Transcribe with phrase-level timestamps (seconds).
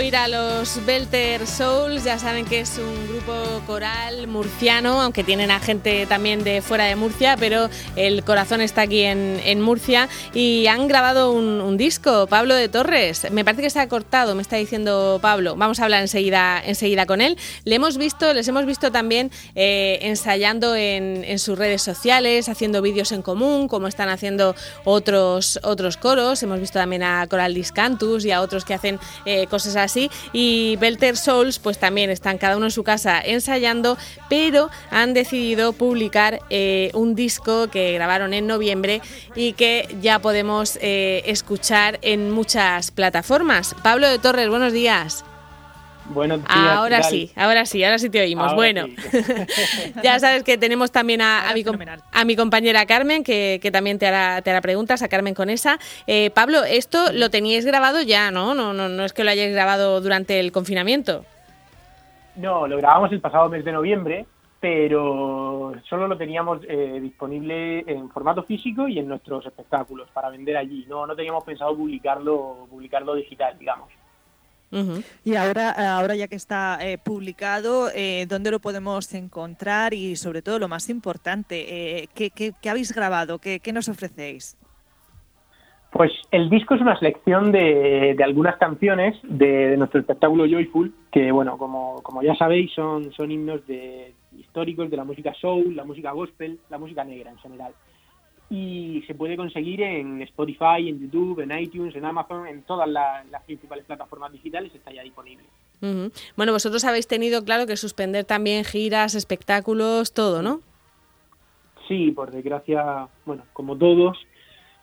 [0.00, 3.34] oír a los Belter Souls, ya saben que es un grupo
[3.66, 8.80] coral murciano, aunque tienen a gente también de fuera de Murcia, pero el corazón está
[8.82, 13.30] aquí en, Murcia y han grabado un, disco, Pablo de Torres.
[13.30, 15.54] Me parece que se ha cortado, me está diciendo Pablo.
[15.56, 17.36] Vamos a hablar enseguida, enseguida con él.
[17.64, 22.80] Le hemos visto, les hemos visto también eh, ensayando en, en, sus redes sociales, haciendo
[22.80, 24.54] vídeos en común, como están haciendo
[24.84, 26.42] otros, otros coros.
[26.42, 29.89] Hemos visto también a Coral Discantus y a otros que hacen eh, cosas así.
[30.32, 33.96] Y Belter Souls, pues también están cada uno en su casa ensayando,
[34.28, 39.00] pero han decidido publicar eh, un disco que grabaron en noviembre
[39.34, 43.74] y que ya podemos eh, escuchar en muchas plataformas.
[43.82, 45.24] Pablo de Torres, buenos días.
[46.12, 46.50] Buenos días.
[46.50, 48.54] Ahora sí, ahora sí, ahora sí te oímos.
[48.54, 48.86] bueno,
[50.02, 51.64] ya sabes que tenemos también a, mi,
[52.12, 55.78] a mi, compañera Carmen, que, también te hará, te hará, preguntas, a Carmen con esa.
[56.08, 58.54] Eh, Pablo, esto lo teníais grabado ya, ¿no?
[58.54, 58.72] ¿no?
[58.72, 61.24] No, no es que lo hayáis grabado durante el confinamiento.
[62.36, 64.26] No, lo grabamos el pasado mes de noviembre,
[64.58, 70.56] pero solo lo teníamos eh, disponible en formato físico y en nuestros espectáculos para vender
[70.56, 70.86] allí.
[70.88, 73.99] No, no teníamos pensado publicarlo, publicarlo digital, digamos.
[75.24, 79.94] Y ahora, ahora ya que está eh, publicado, eh, ¿dónde lo podemos encontrar?
[79.94, 83.38] Y sobre todo, lo más importante, eh, ¿qué, qué, habéis grabado?
[83.38, 84.56] ¿Qué, ¿Qué, nos ofrecéis?
[85.90, 91.32] Pues el disco es una selección de, de algunas canciones de, nuestro espectáculo Joyful, que
[91.32, 95.84] bueno, como, como ya sabéis, son, son himnos de, históricos de la música soul, la
[95.84, 97.72] música gospel, la música negra en general
[98.50, 103.24] y se puede conseguir en Spotify, en YouTube, en iTunes, en Amazon, en todas las,
[103.44, 105.44] principales plataformas digitales está ya disponible.
[106.36, 110.60] Bueno, vosotros habéis tenido, claro, que suspender también giras, espectáculos, todo, ¿no?
[111.86, 114.18] Sí, por desgracia, bueno, como todos,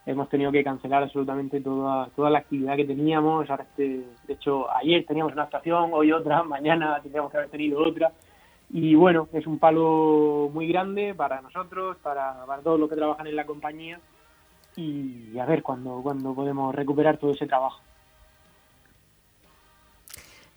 [0.06, 3.50] hemos tenido que cancelar absolutamente toda, toda la actividad que teníamos.
[3.50, 7.80] Ahora, este, de hecho, ayer teníamos una estación, hoy otra, mañana tendríamos que haber tenido
[7.80, 8.14] otra.
[8.70, 13.36] Y bueno, es un palo muy grande para nosotros, para, todos los que trabajan en
[13.36, 14.00] la compañía
[14.76, 17.82] y a ver cuándo cuando podemos recuperar todo ese trabajo.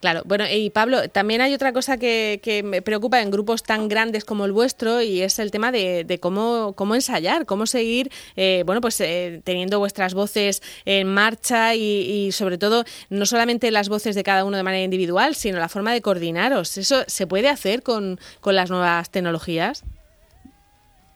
[0.00, 3.86] Claro, bueno, y Pablo, también hay otra cosa que, que, me preocupa en grupos tan
[3.86, 8.62] grandes como el vuestro y es el tema de, cómo, cómo ensayar, cómo seguir, eh,
[8.64, 14.14] bueno, pues eh, teniendo vuestras voces en marcha y, sobre todo no solamente las voces
[14.14, 16.78] de cada uno de manera individual, sino la forma de coordinaros.
[16.78, 19.84] ¿Eso se puede hacer con, con las nuevas tecnologías?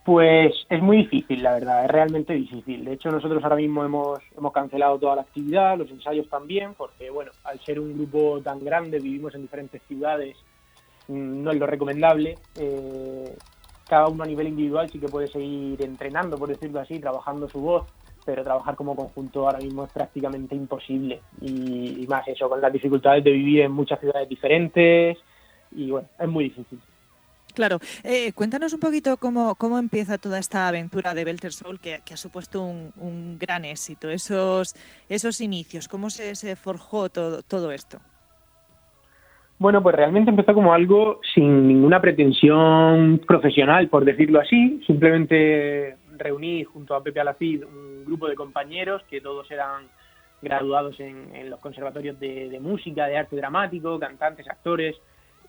[0.05, 2.85] Pues es muy difícil, la verdad, es realmente difícil.
[2.85, 7.09] De hecho, nosotros ahora mismo hemos, hemos cancelado toda la actividad, los ensayos también, porque,
[7.09, 10.37] bueno, al ser un grupo tan grande, vivimos en diferentes ciudades,
[11.09, 12.37] mm, no es lo recomendable.
[12.55, 13.35] Eh,
[13.89, 17.61] cada uno a nivel individual sí que puede seguir entrenando, por decirlo así, trabajando su
[17.61, 17.85] voz,
[18.27, 21.21] pero trabajar como conjunto ahora mismo es prácticamente imposible.
[21.41, 25.17] Y, y más eso, con las dificultades de vivir en muchas ciudades diferentes,
[25.73, 26.79] y bueno, es muy difícil.
[27.55, 32.01] Claro, eh, cuéntanos un poquito cómo, cómo empieza toda esta aventura de Belter Soul que,
[32.13, 34.75] ha supuesto un, gran éxito, esos,
[35.09, 38.01] esos inicios, cómo se, se forjó todo, todo esto.
[39.59, 44.83] Bueno, pues realmente empezó como algo sin ninguna pretensión profesional, por decirlo así.
[44.85, 49.87] Simplemente reuní junto a Pepe Alacid un grupo de compañeros que todos eran
[50.43, 54.97] graduados en, los conservatorios de música, de arte dramático, cantantes, actores,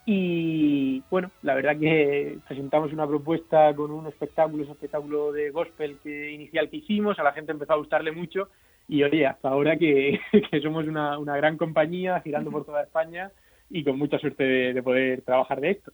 [0.05, 5.97] y bueno, la verdad que presentamos una propuesta con un espectáculo, ese espectáculo de gospel
[6.03, 8.49] que inicial que hicimos, a la gente empezó a gustarle mucho
[8.89, 10.19] y oye, hasta ahora que,
[10.61, 13.31] somos una, una, gran compañía girando por toda España
[13.69, 15.93] y con mucha suerte de, poder trabajar de esto.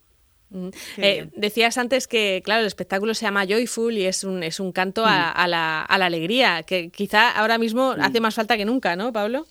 [0.49, 0.69] Mm.
[0.97, 4.71] Eh, decías antes que, claro, el espectáculo se llama Joyful y es un, es un
[4.71, 8.95] canto a, la, a la alegría, que quizá ahora mismo hace más falta que nunca,
[8.95, 9.45] ¿no, Pablo?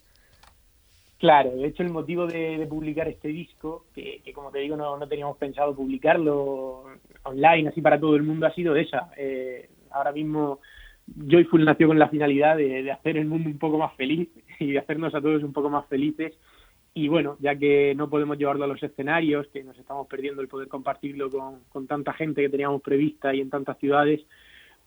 [1.20, 5.36] Claro, de hecho el motivo de, publicar este disco, que, como te digo no, teníamos
[5.36, 6.84] pensado publicarlo
[7.24, 9.10] online así para todo el mundo, ha sido esa.
[9.18, 10.60] Eh, ahora mismo
[11.28, 14.78] Joyful nació con la finalidad de, hacer el mundo un poco más feliz y de
[14.78, 16.32] hacernos a todos un poco más felices.
[16.94, 20.48] Y bueno, ya que no podemos llevarlo a los escenarios, que nos estamos perdiendo el
[20.48, 21.28] poder compartirlo
[21.68, 24.22] con tanta gente que teníamos prevista y en tantas ciudades,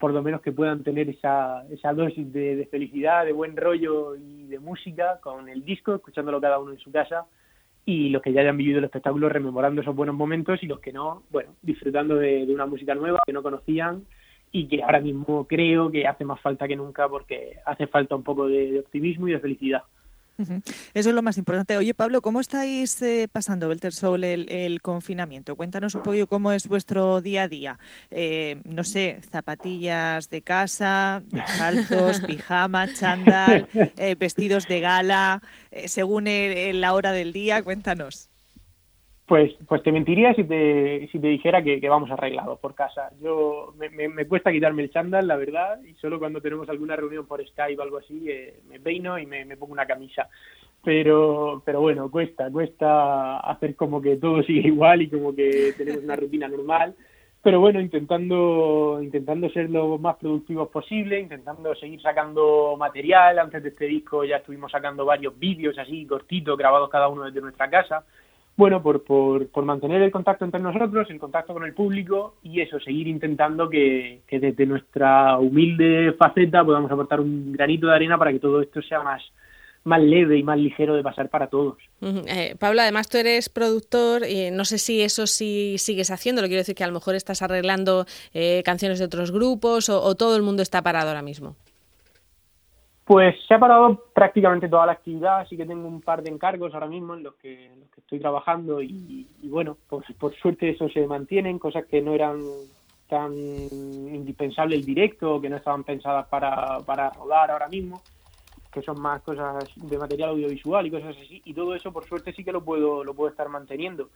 [0.03, 4.47] por lo menos que puedan tener esa, esa dosis de, felicidad, de buen rollo y
[4.47, 7.25] de música con el disco, escuchándolo cada uno en su casa
[7.85, 10.91] y los que ya hayan vivido el espectáculo rememorando esos buenos momentos y los que
[10.91, 14.03] no, bueno, disfrutando de, una música nueva que no conocían
[14.51, 18.23] y que ahora mismo creo que hace más falta que nunca porque hace falta un
[18.23, 19.83] poco de optimismo y de felicidad.
[20.38, 21.77] Eso es lo más importante.
[21.77, 25.56] Oye, Pablo, ¿cómo estáis eh, pasando Belter Soul el, confinamiento?
[25.56, 27.80] Cuéntanos un poco cómo es vuestro día a día.
[28.09, 35.41] Eh, no sé, zapatillas de casa, descalzos, pijama, chándal, eh, vestidos de gala,
[35.85, 37.62] según la hora del día.
[37.63, 38.32] Cuéntanos.
[39.25, 43.09] Pues, pues te mentiría si te, si te dijera que, vamos arreglados por casa.
[43.21, 47.25] Yo me, me, cuesta quitarme el chándal, la verdad, y solo cuando tenemos alguna reunión
[47.25, 50.27] por Skype o algo así eh, me peino y me, pongo una camisa.
[50.83, 56.03] Pero, pero bueno, cuesta, cuesta hacer como que todo sigue igual y como que tenemos
[56.03, 56.93] una rutina normal.
[57.41, 63.39] Pero bueno, intentando, intentando ser lo más productivos posible, intentando seguir sacando material.
[63.39, 67.41] Antes de este disco ya estuvimos sacando varios vídeos así cortitos, grabados cada uno desde
[67.41, 68.03] nuestra casa
[68.55, 72.61] bueno, por, por, por, mantener el contacto entre nosotros, el contacto con el público y
[72.61, 78.31] eso, seguir intentando que, desde nuestra humilde faceta podamos aportar un granito de arena para
[78.31, 79.23] que todo esto sea más,
[79.85, 81.77] más leve y más ligero de pasar para todos.
[82.01, 86.47] Eh, Pablo, además tú eres productor y no sé si eso sí sigues haciendo, lo
[86.47, 90.35] quiero decir que a lo mejor estás arreglando eh, canciones de otros grupos o todo
[90.35, 91.56] el mundo está parado ahora mismo.
[93.05, 96.73] Pues se ha parado prácticamente toda la actividad, así que tengo un par de encargos
[96.73, 101.85] ahora mismo en los que, estoy trabajando y, bueno, por, suerte eso se mantienen, cosas
[101.85, 102.41] que no eran
[103.09, 108.01] tan indispensables el directo, que no estaban pensadas para, para rodar ahora mismo,
[108.71, 112.31] que son más cosas de material audiovisual y cosas así, y todo eso por suerte
[112.31, 114.09] sí que lo puedo, lo puedo estar manteniendo.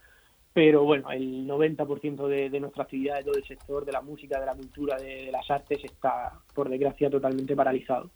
[0.54, 4.40] Pero bueno, el 90% de, de nuestra actividad de todo el sector, de la música,
[4.40, 8.10] de la cultura, de las artes, está por desgracia totalmente paralizado.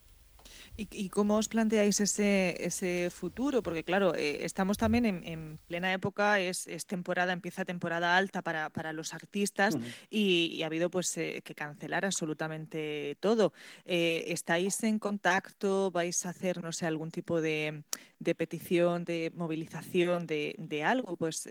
[0.74, 3.62] ¿Y, cómo os planteáis ese, ese futuro?
[3.62, 8.94] Porque claro, eh, estamos también en, plena época, es, temporada, empieza temporada alta para, para
[8.94, 9.76] los artistas
[10.08, 13.52] y, ha habido pues eh, que cancelar absolutamente todo.
[13.84, 15.90] Eh, ¿Estáis en contacto?
[15.90, 17.82] ¿Vais a hacer, no sé, algún tipo de,
[18.18, 21.16] de petición, de movilización, de, de algo?
[21.16, 21.50] Pues,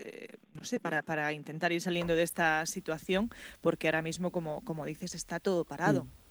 [0.54, 3.30] no sé, para, para intentar ir saliendo de esta situación,
[3.60, 6.04] porque ahora mismo, como, como dices, está todo parado.
[6.04, 6.21] Mm.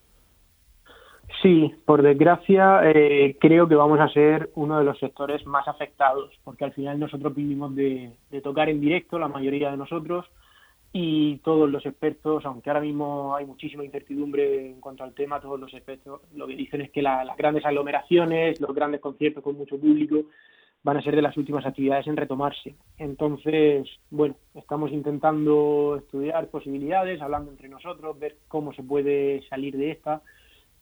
[1.42, 6.32] Sí, por desgracia eh, creo que vamos a ser uno de los sectores más afectados,
[6.44, 8.12] porque al final nosotros vivimos de,
[8.44, 10.26] tocar en directo, la mayoría de nosotros,
[10.94, 15.60] y todos los expertos, aunque ahora mismo hay muchísima incertidumbre en cuanto al tema, todos
[15.60, 19.80] los expertos lo que dicen es que las grandes aglomeraciones, los grandes conciertos con mucho
[19.80, 20.26] público,
[20.84, 22.76] van a ser de las últimas actividades en retomarse.
[22.98, 29.92] Entonces, bueno, estamos intentando estudiar posibilidades, hablando entre nosotros, ver cómo se puede salir de
[29.92, 30.22] esta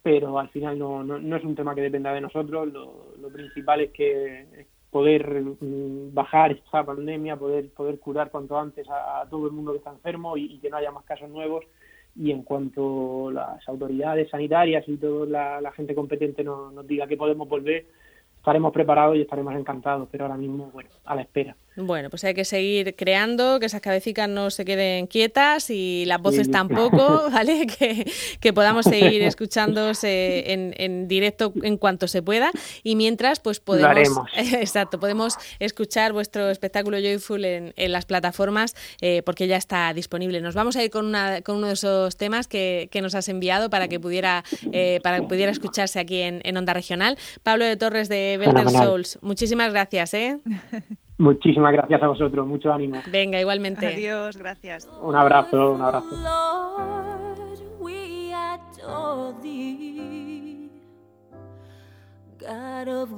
[0.02, 2.72] pero al final no, no, es un tema que dependa de nosotros.
[2.72, 8.88] Lo, lo principal es que poder mm, bajar esta pandemia, poder poder curar cuanto antes
[8.90, 11.66] a, todo el mundo que está enfermo y, que no haya más casos nuevos.
[12.16, 17.08] Y en cuanto las autoridades sanitarias y toda la, la gente competente nos, nos diga
[17.08, 17.86] que podemos volver,
[18.36, 21.56] estaremos preparados y estaremos encantados, pero ahora mismo, bueno, a la espera.
[21.86, 26.22] Bueno, pues hay que seguir creando, que esas cabecitas no se queden quietas y las
[26.22, 27.68] voces tampoco, ¿vale?
[28.40, 32.52] Que, podamos seguir escuchándose en, en, directo en cuanto se pueda.
[32.84, 34.28] Y mientras, pues podemos.
[34.36, 40.42] Exacto, podemos escuchar vuestro espectáculo Joyful en, en las plataformas eh, porque ya está disponible.
[40.42, 43.30] Nos vamos a ir con, una, con uno de esos temas que, que nos has
[43.30, 47.18] enviado para que pudiera, eh, para que pudiera escucharse aquí en, en Onda Regional.
[47.44, 50.40] Pablo de Torres de Better Souls, muchísimas gracias, ¿eh?
[51.20, 53.02] Muchísimas gracias a vosotros, mucho ánimo.
[53.12, 53.86] Venga, igualmente.
[53.86, 54.90] Adiós, gracias.
[55.02, 56.08] Un abrazo, un abrazo.
[62.40, 63.12] God of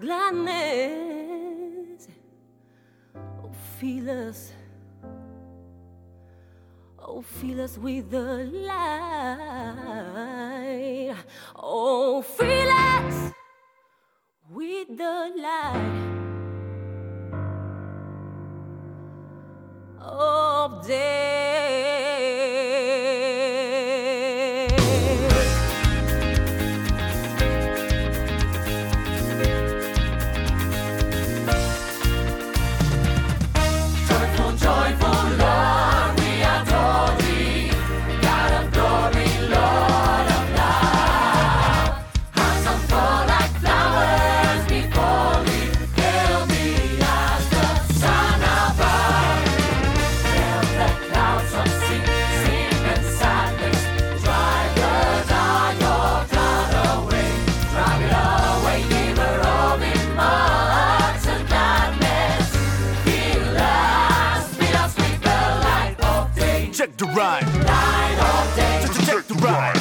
[0.00, 2.08] Gladness
[3.16, 3.50] oh,
[3.80, 4.52] fill us,
[6.98, 8.76] oh, fill us with the light.
[11.56, 13.32] Oh, fill us
[14.50, 16.14] with the light
[20.00, 21.17] of day.
[66.98, 67.44] the ride.
[67.62, 68.82] Ride all day.
[69.06, 69.78] Take the ride.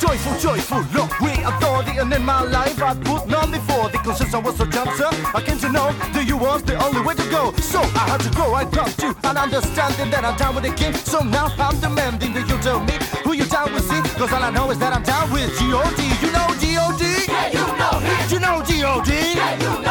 [0.00, 2.80] Joyful, joyful, look, we adore the end in my life.
[2.82, 5.34] I put none before the conscience I was a up.
[5.34, 7.52] I came to know that you was the only way to go.
[7.56, 10.72] So I had to go, I got you, and understanding that I'm down with the
[10.72, 10.94] king.
[10.94, 14.00] So now I'm demanding that you tell me who you down with, see?
[14.16, 16.00] Cause all I know is that I'm down with G.O.D.
[16.24, 17.04] You know G.O.D.?
[17.28, 18.30] Yeah, you know him.
[18.30, 19.10] You know G.O.D.?
[19.12, 19.83] Yeah, you know